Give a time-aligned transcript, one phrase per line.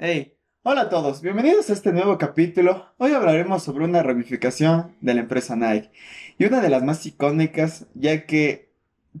[0.00, 2.86] Hey, hola a todos, bienvenidos a este nuevo capítulo.
[2.98, 5.90] Hoy hablaremos sobre una ramificación de la empresa Nike
[6.38, 8.70] y una de las más icónicas, ya que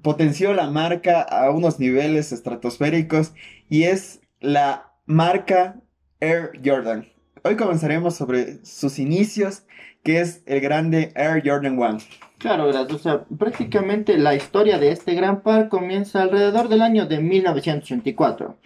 [0.02, 3.32] potenció la marca a unos niveles estratosféricos
[3.68, 5.80] y es la marca
[6.20, 7.08] Air Jordan.
[7.42, 9.64] Hoy comenzaremos sobre sus inicios,
[10.04, 11.98] que es el grande Air Jordan 1.
[12.38, 12.68] Claro.
[12.68, 18.56] O sea, prácticamente la historia de este gran par comienza alrededor del año de 1984,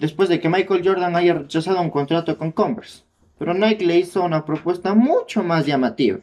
[0.00, 3.02] después de que Michael Jordan haya rechazado un contrato con Converse.
[3.38, 6.18] Pero Nike le hizo una propuesta mucho más llamativa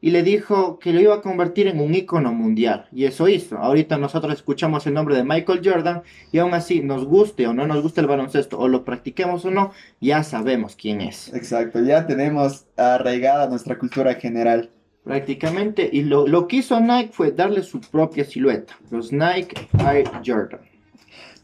[0.00, 2.86] y le dijo que lo iba a convertir en un ícono mundial.
[2.92, 3.58] Y eso hizo.
[3.58, 6.02] Ahorita nosotros escuchamos el nombre de Michael Jordan
[6.32, 9.50] y aún así nos guste o no nos guste el baloncesto o lo practiquemos o
[9.50, 11.32] no, ya sabemos quién es.
[11.34, 14.70] Exacto, ya tenemos arraigada nuestra cultura general.
[15.06, 20.58] Prácticamente, y lo, lo que Nike fue darle su propia silueta, los Nike Air Jordan.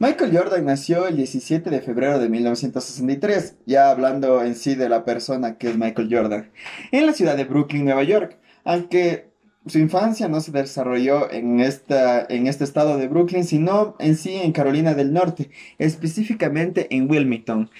[0.01, 5.05] Michael Jordan nació el 17 de febrero de 1963, ya hablando en sí de la
[5.05, 6.51] persona que es Michael Jordan,
[6.91, 8.37] en la ciudad de Brooklyn, Nueva York.
[8.65, 9.31] Aunque
[9.69, 14.35] su infancia no se desarrolló en, esta, en este estado de Brooklyn, sino en sí
[14.35, 17.71] en Carolina del Norte, específicamente en Wilmington.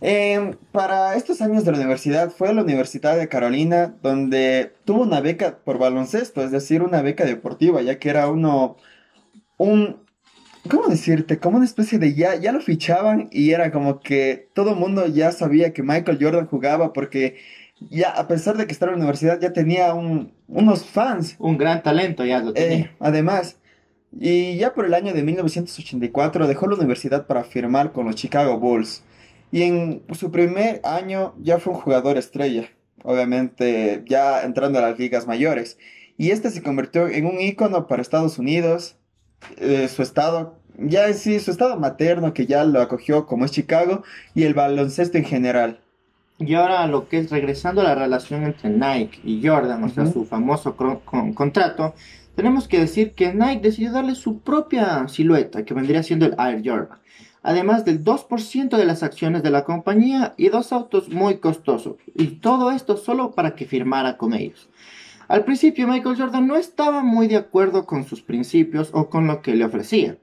[0.00, 5.02] Em, para estos años de la universidad fue a la Universidad de Carolina donde tuvo
[5.02, 8.76] una beca por baloncesto, es decir, una beca deportiva, ya que era uno,
[9.56, 9.96] un,
[10.70, 11.38] ¿cómo decirte?
[11.38, 15.06] Como una especie de ya, ya lo fichaban y era como que todo el mundo
[15.06, 17.36] ya sabía que Michael Jordan jugaba porque
[17.90, 21.36] ya a pesar de que estaba en la universidad ya tenía un, unos fans.
[21.38, 22.86] Un gran talento ya lo tenía.
[22.86, 23.58] Eh, además,
[24.18, 28.58] y ya por el año de 1984 dejó la universidad para firmar con los Chicago
[28.58, 29.02] Bulls.
[29.52, 32.68] Y en su primer año ya fue un jugador estrella,
[33.04, 35.78] obviamente ya entrando a las ligas mayores.
[36.18, 38.96] Y este se convirtió en un ícono para Estados Unidos,
[39.58, 43.50] eh, su estado, ya en sí, su estado materno que ya lo acogió como es
[43.52, 44.02] Chicago
[44.34, 45.80] y el baloncesto en general.
[46.38, 50.06] Y ahora lo que es regresando a la relación entre Nike y Jordan, o sea,
[50.06, 51.94] su famoso contrato,
[52.34, 56.62] tenemos que decir que Nike decidió darle su propia silueta, que vendría siendo el Air
[56.62, 56.98] Jordan
[57.46, 61.94] además del 2% de las acciones de la compañía y dos autos muy costosos.
[62.14, 64.68] Y todo esto solo para que firmara con ellos.
[65.28, 69.42] Al principio Michael Jordan no estaba muy de acuerdo con sus principios o con lo
[69.42, 70.18] que le ofrecían.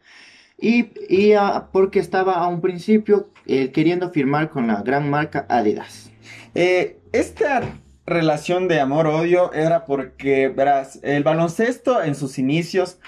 [0.59, 6.12] Y, ah, porque estaba a un principio eh, queriendo firmar con la gran marca Adidas.
[6.56, 7.62] Eh, esta
[8.06, 13.00] relación de amor-odio era porque, verás, el baloncesto en sus inicios,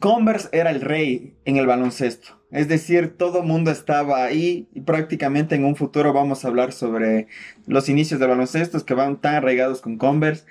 [0.00, 2.40] Converse era el rey en el baloncesto.
[2.50, 7.28] Es decir, todo mundo estaba ahí y prácticamente en un futuro vamos a hablar sobre
[7.66, 10.44] los inicios de baloncesto que van tan arraigados con Converse.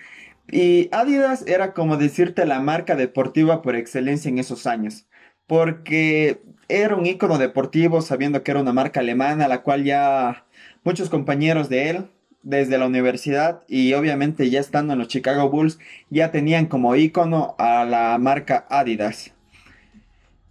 [0.52, 5.08] Y Adidas era como decirte la marca deportiva por excelencia en esos años,
[5.48, 10.46] porque era un ícono deportivo sabiendo que era una marca alemana, la cual ya
[10.84, 12.10] muchos compañeros de él
[12.46, 15.80] desde la universidad y obviamente ya estando en los Chicago Bulls
[16.10, 19.34] ya tenían como ícono a la marca Adidas.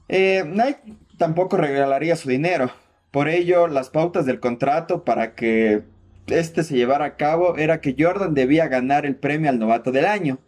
[0.09, 2.71] Eh, Nike tampoco regalaría su dinero.
[3.13, 5.83] Por ello, las pautas del contrato para que
[6.27, 10.05] este se llevara a cabo era que Jordan debía ganar el premio al novato del
[10.05, 10.39] año.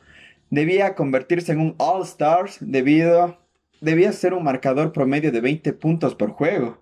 [0.50, 3.38] Debía convertirse en un All Stars debido
[3.80, 6.78] debía ser un marcador promedio de 20 puntos por juego.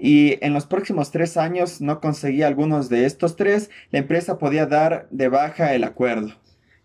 [0.00, 4.64] Y en los próximos tres años no conseguía algunos de estos tres, la empresa podía
[4.64, 6.32] dar de baja el acuerdo.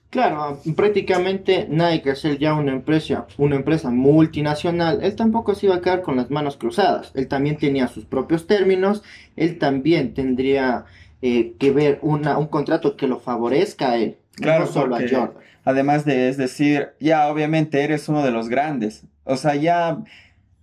[0.09, 5.81] Claro, prácticamente Nike, es ya una empresa, una empresa multinacional, él tampoco se iba a
[5.81, 7.11] quedar con las manos cruzadas.
[7.15, 9.01] Él también tenía sus propios términos,
[9.35, 10.85] él también tendría
[11.21, 14.99] eh, que ver una, un contrato que lo favorezca a él, claro, no solo a
[14.99, 15.33] Jordan.
[15.65, 19.03] Además de, es decir, ya obviamente eres uno de los grandes.
[19.23, 20.03] O sea, ya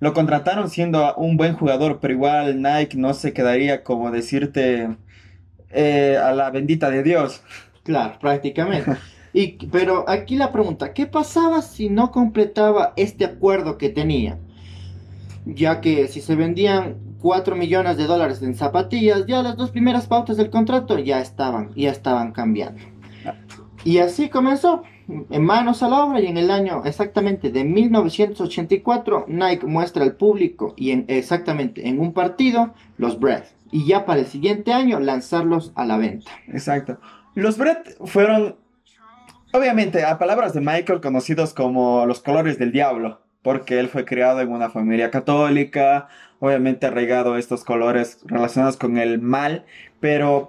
[0.02, 4.96] lo contrataron siendo un buen jugador, pero igual Nike no se quedaría como decirte
[5.70, 7.40] eh, a la bendita de Dios.
[7.84, 8.96] Claro, prácticamente.
[9.32, 14.40] Y, pero aquí la pregunta, ¿qué pasaba si no completaba este acuerdo que tenía?
[15.46, 20.08] Ya que si se vendían 4 millones de dólares en zapatillas, ya las dos primeras
[20.08, 22.82] pautas del contrato ya estaban, ya estaban cambiando.
[23.84, 29.26] Y así comenzó, en manos a la obra y en el año exactamente de 1984,
[29.28, 33.44] Nike muestra al público y en, exactamente en un partido los Bread.
[33.70, 36.30] Y ya para el siguiente año lanzarlos a la venta.
[36.48, 36.98] Exacto.
[37.34, 38.56] Los Bread fueron
[39.54, 44.40] Obviamente, a palabras de Michael, conocidos como los colores del diablo, porque él fue criado
[44.40, 46.08] en una familia católica,
[46.38, 49.66] obviamente arraigado estos colores relacionados con el mal,
[50.00, 50.48] pero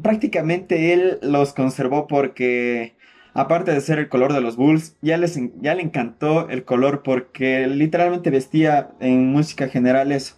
[0.00, 2.94] prácticamente él los conservó porque,
[3.34, 7.02] aparte de ser el color de los Bulls, ya, les, ya le encantó el color
[7.02, 10.36] porque literalmente vestía en música general eso.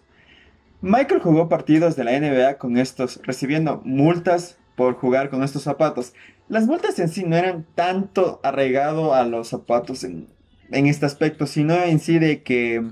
[0.80, 6.14] Michael jugó partidos de la NBA con estos, recibiendo multas por jugar con estos zapatos.
[6.48, 10.28] Las multas en sí no eran tanto arraigado a los zapatos en,
[10.70, 12.82] en este aspecto, sino en sí de que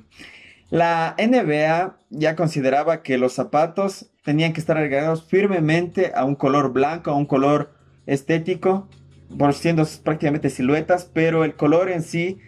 [0.71, 6.73] la NBA ya consideraba que los zapatos tenían que estar arraigados firmemente a un color
[6.73, 7.75] blanco, a un color
[8.07, 8.89] estético,
[9.37, 12.39] por siendo prácticamente siluetas, pero el color en sí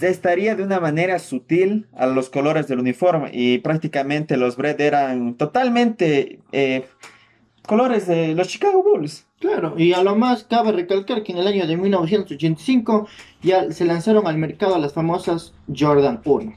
[0.00, 5.34] estaría de una manera sutil a los colores del uniforme y prácticamente los Bread eran
[5.34, 6.86] totalmente eh,
[7.66, 9.26] colores de los Chicago Bulls.
[9.38, 13.08] Claro, y a lo más cabe recalcar que en el año de 1985
[13.42, 16.56] ya se lanzaron al mercado las famosas Jordan 1.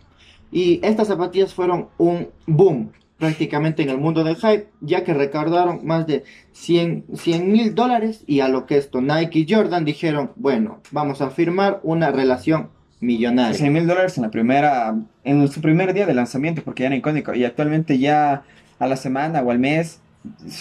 [0.51, 5.85] Y estas zapatillas fueron un boom prácticamente en el mundo del hype, ya que recaudaron
[5.85, 6.23] más de
[6.53, 7.05] 100
[7.51, 11.79] mil dólares y a lo que esto Nike y Jordan dijeron, bueno, vamos a firmar
[11.83, 12.69] una relación
[12.99, 13.53] millonaria.
[13.53, 16.95] 100 mil dólares en la primera, en su primer día de lanzamiento, porque ya era
[16.95, 18.43] icónico, y actualmente ya
[18.79, 20.01] a la semana o al mes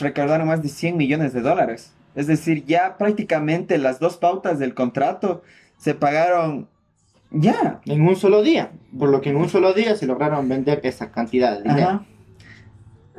[0.00, 1.92] recaudaron más de 100 millones de dólares.
[2.14, 5.42] Es decir, ya prácticamente las dos pautas del contrato
[5.78, 6.68] se pagaron
[7.30, 7.80] ya.
[7.86, 8.72] En un solo día.
[8.98, 12.04] Por lo que en un solo día se lograron vender esa cantidad de dinero.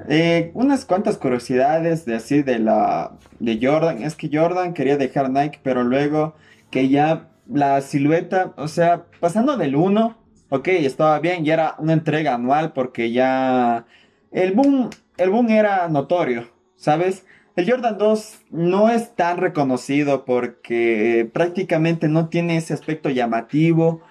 [0.10, 4.04] Eh, unas cuantas curiosidades de así de la de Jordan.
[4.04, 6.36] Es que Jordan quería dejar Nike, pero luego
[6.72, 10.18] que ya la silueta, o sea, pasando del 1,
[10.50, 13.86] ok, estaba bien, ya era una entrega anual porque ya
[14.32, 17.26] el boom, el boom era notorio, ¿sabes?
[17.56, 24.02] El Jordan 2 no es tan reconocido porque prácticamente no tiene ese aspecto llamativo.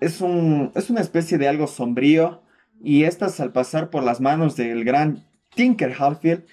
[0.00, 2.42] Es, un, es una especie de algo sombrío.
[2.82, 5.24] Y estas al pasar por las manos del gran
[5.54, 6.44] Tinker Hatfield,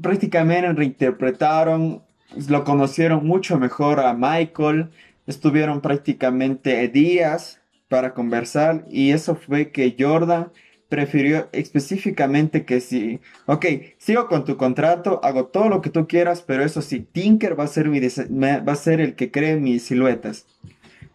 [0.00, 2.02] prácticamente reinterpretaron,
[2.48, 4.90] lo conocieron mucho mejor a Michael,
[5.26, 10.50] estuvieron prácticamente días para conversar y eso fue que Jordan
[10.88, 13.66] prefirió específicamente que si, ok,
[13.98, 17.64] sigo con tu contrato, hago todo lo que tú quieras, pero eso sí, Tinker va
[17.64, 20.46] a ser, mi va a ser el que cree mis siluetas.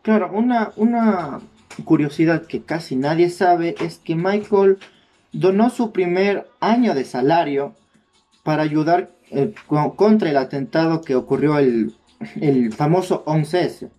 [0.02, 1.40] Claro, una, una
[1.85, 4.77] curiosidad que casi nadie sabe es que Michael
[5.31, 7.75] donó su primer año de salario
[8.44, 9.53] para ayudar eh,
[9.95, 11.94] contra el atentado que ocurrió el,
[12.39, 13.89] el famoso 11S.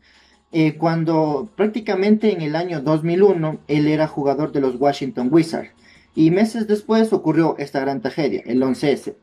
[0.54, 5.70] Eh, cuando prácticamente en el año 2001 él era jugador de los Washington Wizards
[6.14, 9.14] y meses después ocurrió esta gran tragedia, el 11S.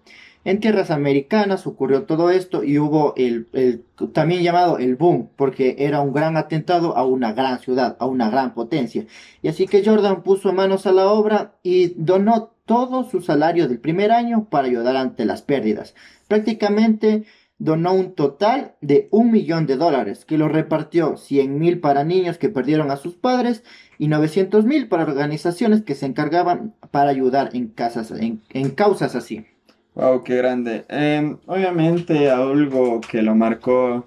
[0.45, 3.83] En tierras americanas ocurrió todo esto y hubo el,
[4.13, 8.29] también llamado el boom, porque era un gran atentado a una gran ciudad, a una
[8.29, 9.05] gran potencia.
[9.41, 13.79] Y así que Jordan puso manos a la obra y donó todo su salario del
[13.79, 15.93] primer año para ayudar ante las pérdidas.
[16.27, 17.25] Prácticamente
[17.59, 22.37] donó un total de un millón de dólares, que lo repartió 100 mil para niños
[22.37, 23.63] que perdieron a sus padres
[23.97, 29.45] y 900 mil para organizaciones que se encargaban para ayudar en, casas, en, causas así.
[29.93, 30.85] Wow, qué grande.
[30.87, 34.05] Em, obviamente algo que lo marcó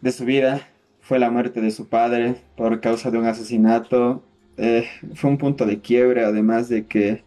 [0.00, 0.68] de su vida
[1.00, 4.24] fue la muerte de su padre por causa de un asesinato.
[4.56, 7.22] Eh, fue un punto de quiebre, además de que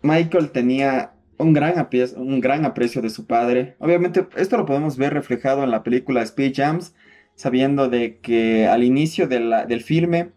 [0.00, 3.76] Michael tenía un gran, aprecio, un gran aprecio de su padre.
[3.78, 6.94] Obviamente esto lo podemos ver reflejado en la película Speed Jams,
[7.34, 10.30] sabiendo de que al inicio del filme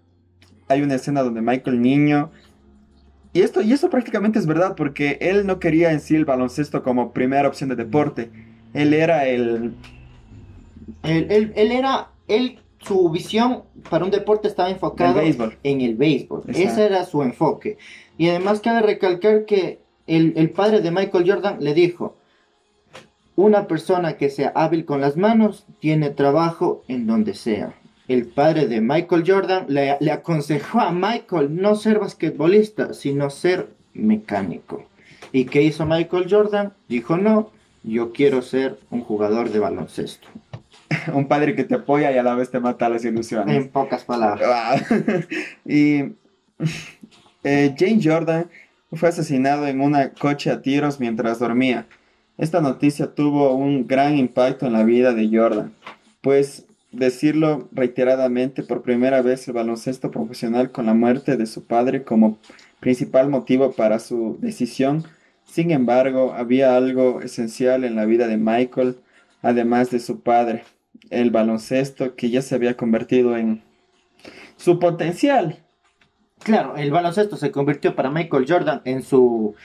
[0.67, 2.31] hay una escena donde Michael niño...
[3.33, 6.81] Y esto, y eso prácticamente es verdad porque él no quería en sí el baloncesto
[6.81, 8.31] como primera opción de deporte.
[8.73, 9.73] Él era el...
[11.03, 12.09] Él, era...
[12.27, 16.43] Él, su visión para un deporte estaba enfocado en el béisbol.
[16.47, 17.77] Ese era su enfoque.
[18.17, 22.15] Y además cabe recalcar que el, padre de Michael Jordan le dijo,
[23.35, 27.73] una persona que sea hábil con las manos tiene trabajo en donde sea.
[28.07, 33.67] El padre de Michael Jordan le, le, aconsejó a Michael no ser basquetbolista, sino ser
[33.93, 34.85] mecánico.
[35.33, 36.73] ¿Y qué hizo Michael Jordan?
[36.87, 37.51] Dijo, no,
[37.83, 40.27] yo quiero ser un jugador de baloncesto.
[41.13, 43.55] un padre que te apoya y a la vez te mata las ilusiones.
[43.55, 44.83] En pocas palabras.
[45.65, 46.03] y
[47.43, 48.49] eh, Jane Jordan
[48.91, 51.87] fue asesinado en un coche a tiros mientras dormía.
[52.37, 55.73] Esta noticia tuvo un gran impacto en la vida de Jordan,
[56.21, 62.03] pues decirlo reiteradamente por primera vez el baloncesto profesional con la muerte de su padre
[62.03, 62.37] como
[62.79, 65.03] principal motivo para su decisión.
[65.43, 68.97] Sin embargo, había algo esencial en la vida de Michael,
[69.41, 70.63] además de su padre,
[71.09, 73.63] el baloncesto que ya se había convertido en
[74.57, 75.63] su potencial
[76.43, 79.55] Claro, el baloncesto se convirtió para Michael Jordan en su,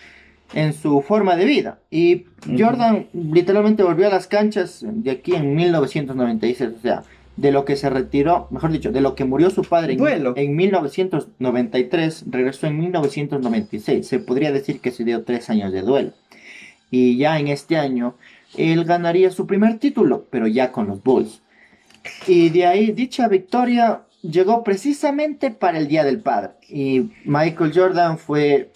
[0.54, 1.78] en su forma de vida.
[1.90, 2.26] Y
[2.58, 6.70] Jordan literalmente volvió a las canchas de aquí en 1996.
[6.76, 7.02] O sea,
[7.36, 10.34] de lo que se retiró, mejor dicho, de lo que murió su padre en, Duelo.
[10.36, 14.06] en 1993, regresó en 1996.
[14.06, 16.12] Se podría decir que se dio tres años de duelo.
[16.90, 18.16] Y ya en este año,
[18.56, 21.40] él ganaría su primer título, pero ya con los Bulls.
[22.26, 26.52] Y de ahí, dicha victoria llegó precisamente para el Día del Padre.
[26.68, 28.70] Y Michael Jordan fue,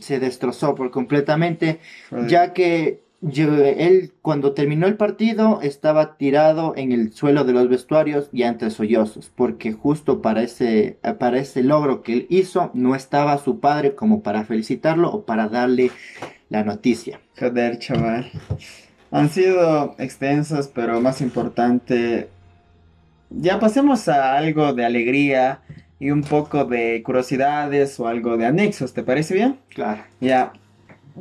[0.00, 1.80] se destrozó por completamente,
[2.26, 8.28] ya que él cuando terminó el partido estaba tirado en el suelo de los vestuarios
[8.32, 13.38] y entre sollozos, porque justo para ese, para ese logro que él hizo no estaba
[13.38, 15.90] su padre como para felicitarlo o para darle
[16.48, 17.20] la noticia.
[17.38, 18.30] Joder, chaval.
[19.10, 22.28] Han sido extensas, pero más importante.
[23.38, 25.60] Ya pasemos a algo de alegría
[25.98, 29.60] y un poco de curiosidades o algo de anexos, ¿te parece bien?
[29.68, 30.02] Claro.
[30.20, 30.54] Ya.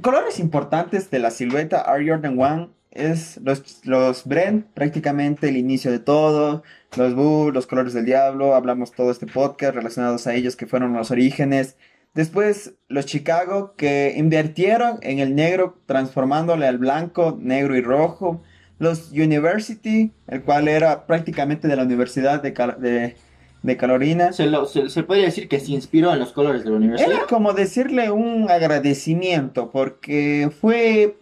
[0.01, 5.91] Colores importantes de la silueta Air Jordan 1 es los, los Brent, prácticamente el inicio
[5.91, 6.63] de todo,
[6.95, 10.93] los Bulls, los colores del diablo, hablamos todo este podcast relacionados a ellos que fueron
[10.93, 11.75] los orígenes.
[12.13, 18.41] Después los Chicago que invirtieron en el negro transformándole al blanco, negro y rojo.
[18.79, 23.15] Los University, el cual era prácticamente de la Universidad de, Cal- de,
[23.63, 24.33] de Carolina.
[24.33, 27.11] Se, lo- se, se podría decir que se inspiró en los colores de la universidad.
[27.11, 31.17] Era como decirle un agradecimiento porque fue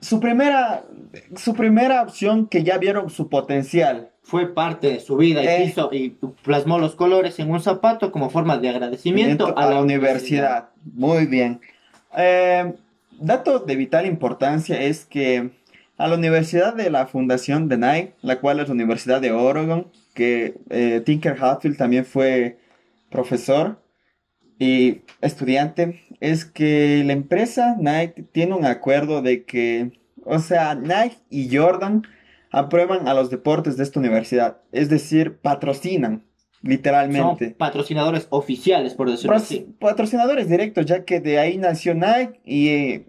[0.00, 0.84] su primera,
[1.36, 4.10] su primera opción que ya vieron su potencial.
[4.22, 5.64] Fue parte de su vida y, Eh.
[5.66, 10.70] hizo- y plasmó los colores en un zapato como forma de agradecimiento a la universidad.
[10.94, 11.60] Muy bien.
[12.16, 12.72] Eh,
[13.20, 15.50] dato de vital importancia es que
[15.98, 19.90] a la universidad de la fundación de Nike, la cual es la Universidad de Oregon,
[20.14, 22.58] que eh, Tinker Hatfield también fue
[23.10, 23.80] profesor
[24.58, 29.92] y estudiante, es que la empresa Nike tiene un acuerdo de que,
[30.24, 32.02] o sea, Nike y Jordan
[32.50, 36.24] aprueban a los deportes de esta universidad, es decir, patrocinan,
[36.62, 37.50] Son literalmente.
[37.50, 39.66] patrocinadores oficiales, por decirlo Pro- así.
[39.78, 43.06] Patrocinadores directos, ya que de ahí nació Nike y eh,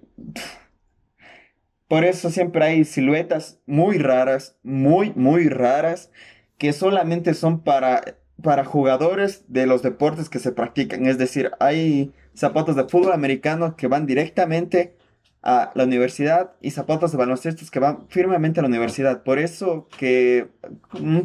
[1.88, 6.12] por eso siempre hay siluetas muy raras, muy, muy raras,
[6.58, 11.06] que solamente son para, para jugadores de los deportes que se practican.
[11.06, 14.96] Es decir, hay zapatos de fútbol americano que van directamente
[15.44, 19.24] a la universidad y zapatos de baloncesto que van firmemente a la universidad.
[19.24, 20.48] Por eso que,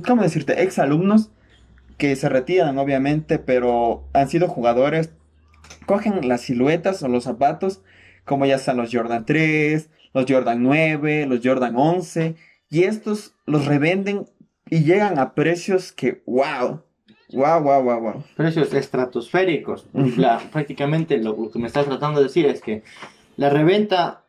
[0.06, 0.62] ¿cómo decirte?
[0.62, 1.32] Ex alumnos
[1.98, 5.10] que se retiran, obviamente, pero han sido jugadores,
[5.86, 7.82] cogen las siluetas o los zapatos,
[8.24, 12.34] como ya están los Jordan 3, los Jordan 9, los Jordan 11,
[12.70, 14.26] y estos los revenden
[14.70, 16.82] y llegan a precios que, wow,
[17.32, 18.24] wow, wow, wow, wow.
[18.36, 19.86] Precios estratosféricos.
[20.16, 22.82] La- prácticamente lo, lo que me estás tratando de decir es que
[23.36, 24.22] la reventa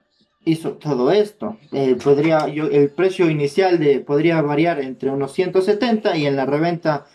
[0.45, 1.57] hizo todo esto.
[1.71, 6.45] Eh, podría, yo, el precio inicial de, podría variar entre unos 170 y en la
[6.45, 7.05] reventa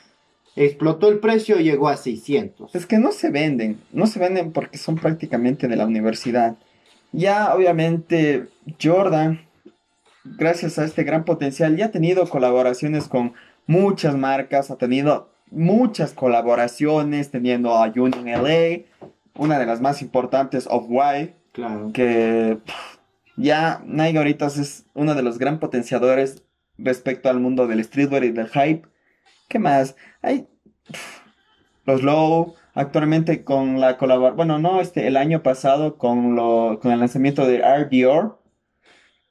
[0.57, 2.75] explotó el precio y llegó a 600.
[2.75, 6.57] Es que no se venden, no se venden porque son prácticamente de la universidad.
[7.13, 8.49] Ya obviamente
[8.83, 9.41] Jordan,
[10.25, 13.35] gracias a este gran potencial, ya ha tenido colaboraciones con
[13.67, 18.85] muchas marcas, ha tenido muchas colaboraciones, teniendo a Union LA,
[19.35, 21.91] una de las más importantes, Off-White, Claro.
[21.93, 22.99] que pff,
[23.37, 26.43] ya Nike ahorita es uno de los gran potenciadores
[26.77, 28.83] respecto al mundo del streetwear y del hype.
[29.49, 29.97] ¿Qué más?
[30.23, 30.47] Hay
[30.87, 31.21] pff,
[31.87, 36.93] los Low, actualmente con la colaboración, bueno, no, este, el año pasado con, lo, con
[36.93, 38.41] el lanzamiento de Dior,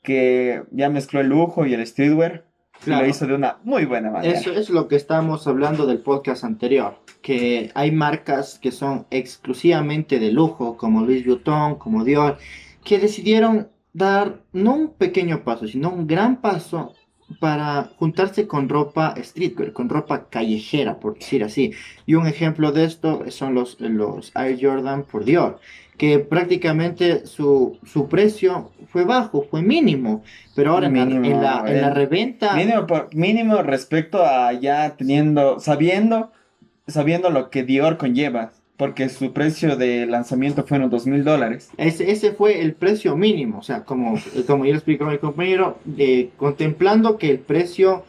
[0.03, 2.45] que ya mezcló el lujo y el streetwear,
[2.81, 3.03] y Claro.
[3.03, 4.37] lo hizo de una muy buena manera.
[4.37, 10.19] Eso es lo que estamos hablando del podcast anterior, que hay marcas que son exclusivamente
[10.19, 12.37] de lujo, como Louis Vuitton, como Dior,
[12.83, 16.93] que decidieron dar no un pequeño paso, sino un gran paso
[17.39, 21.73] para juntarse con ropa streetwear, con ropa callejera, por decir así.
[22.05, 25.59] Y un ejemplo de esto son los, los Air Jordan por Dior,
[25.97, 30.23] que prácticamente su, su precio fue bajo, fue mínimo,
[30.55, 32.55] pero ahora en la- Mínimo, en la, en la reventa...
[32.55, 36.31] Mínimo, por- mínimo respecto a ya teniendo, sabiendo,
[36.87, 41.69] sabiendo lo que Dior conlleva, porque su precio de lanzamiento fueron dos mil dólares.
[41.77, 46.29] Ese, ese fue el precio mínimo, o sea, como, como lo explicó mi compañero, eh,
[46.37, 48.03] contemplando que el precio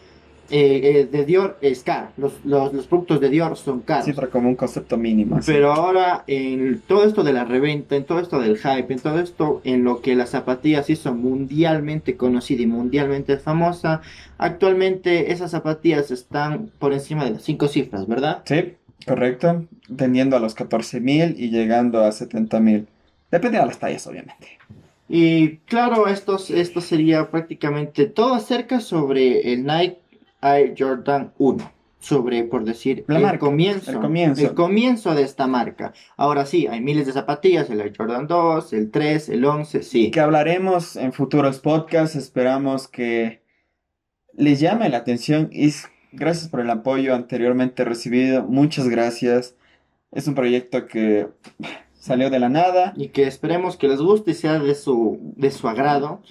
[0.50, 4.06] eh, eh, de Dior es caro, los, los, los productos de Dior son caros.
[4.06, 5.36] Cifra como un concepto mínimo.
[5.36, 5.52] así.
[5.52, 9.20] Pero ahora, en todo esto de la reventa, en todo esto del hype, en todo
[9.20, 14.00] esto en lo que las zapatillas hizo mundialmente conocida y mundialmente famosa,
[14.38, 18.42] actualmente esas zapatillas están por encima de las cinco cifras, ¿verdad?
[18.46, 18.74] Sí,
[19.06, 19.66] correcto.
[19.96, 22.88] Tendiendo a los 14 mil y llegando a 70 mil.
[23.30, 24.58] Depende de las tallas, obviamente.
[25.08, 29.98] Y claro, esto, esto sería prácticamente todo acerca sobre el Nike
[30.42, 34.42] Air Jordan 1 sobre, por decir, La el, marca, comienzo, el comienzo.
[34.42, 35.92] el comienzo de esta marca.
[36.16, 40.10] Ahora sí, hay miles de zapatillas, el Air Jordan 2, el 3, el 11, sí.
[40.10, 42.16] que hablaremos en futuros podcasts.
[42.16, 43.42] Esperamos que
[44.32, 45.72] les llame la atención y
[46.12, 48.44] gracias por el apoyo anteriormente recibido.
[48.44, 49.54] Muchas gracias.
[50.12, 51.28] Es un proyecto que
[51.98, 52.94] salió de la nada.
[52.96, 56.22] Y que esperemos que les guste y sea de su, de su agrado.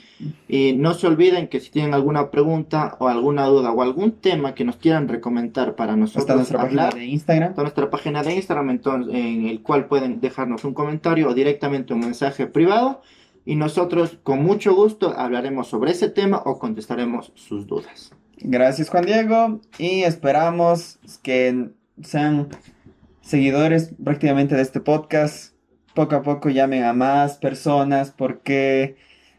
[0.47, 4.55] Y no se olviden que si tienen alguna pregunta o alguna duda o algún tema
[4.55, 7.49] que nos quieran recomendar para Está nosotros nuestra página hablar, de Instagram.
[7.51, 11.93] está nuestra página de Instagram entonces, en el cual pueden dejarnos un comentario o directamente
[11.93, 13.01] un mensaje privado.
[13.45, 18.11] Y nosotros con mucho gusto hablaremos sobre ese tema o contestaremos sus dudas.
[18.39, 21.69] Gracias Juan Diego y esperamos que
[22.03, 22.49] sean
[23.21, 25.53] seguidores prácticamente de este podcast.
[25.95, 28.95] Poco a poco llamen a más personas porque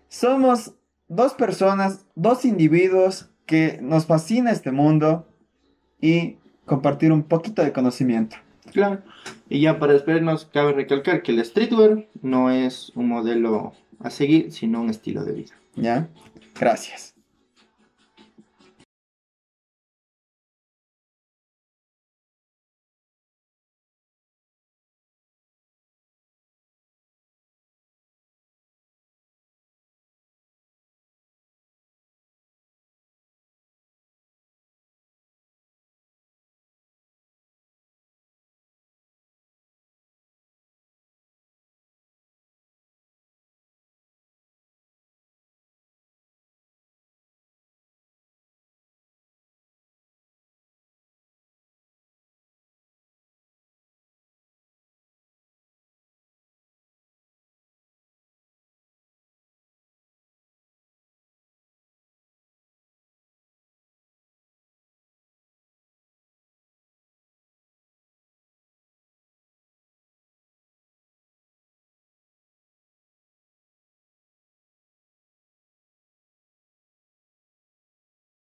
[0.08, 0.74] somos
[1.06, 5.28] dos personas, dos individuos que nos fascina este mundo
[6.00, 8.36] y compartir un poquito de conocimiento.
[8.72, 9.00] Claro.
[9.48, 14.52] Y ya para despedirnos, cabe recalcar que el streetwear no es un modelo a seguir,
[14.52, 15.54] sino un estilo de vida.
[15.74, 16.08] ¿Ya?
[16.58, 17.17] Gracias.